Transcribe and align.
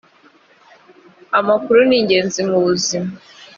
amakuru 1.39 1.79
ningenzi 1.89 2.39
mubuzima. 2.49 3.09